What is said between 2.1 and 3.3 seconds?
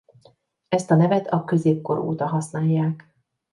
használják.